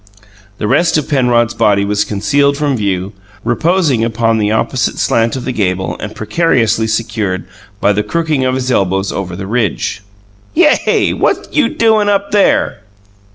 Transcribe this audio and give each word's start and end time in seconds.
The 0.57 0.67
rest 0.67 0.97
of 0.97 1.07
Penrod's 1.07 1.53
body 1.53 1.85
was 1.85 2.03
concealed 2.05 2.57
from 2.57 2.75
view, 2.75 3.13
reposing 3.43 4.03
upon 4.03 4.39
the 4.39 4.49
opposite 4.49 4.97
slant 4.97 5.35
of 5.35 5.45
the 5.45 5.51
gable 5.51 5.95
and 5.99 6.15
precariously 6.15 6.87
secured 6.87 7.45
by 7.79 7.93
the 7.93 8.01
crooking 8.01 8.43
of 8.43 8.55
his 8.55 8.71
elbows 8.71 9.11
over 9.11 9.35
the 9.35 9.45
ridge. 9.45 10.01
"Yay! 10.55 11.13
What 11.13 11.53
you 11.53 11.69
doin' 11.69 12.09
up 12.09 12.31
there?" 12.31 12.81